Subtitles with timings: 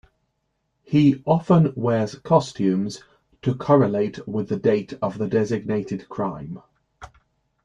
[0.81, 3.03] He often wears costumes
[3.43, 6.59] to correlate with the date of the designated crime.